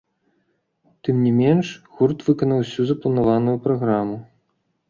[1.07, 1.67] Тым не менш
[1.99, 4.19] гурт выканаў усю запланаваную праграму.